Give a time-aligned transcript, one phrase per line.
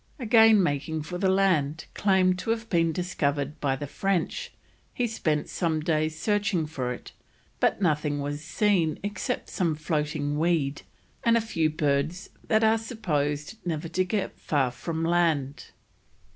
[0.17, 4.51] Again making for the land claimed to have been discovered by the French,
[4.95, 7.11] he spent some days searching for it,
[7.59, 10.81] but nothing was seen except some floating weed
[11.23, 15.65] and a few birds that are supposed never to get far away from land.